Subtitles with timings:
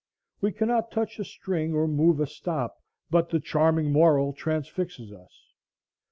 [0.41, 5.53] We cannot touch a string or move a stop but the charming moral transfixes us.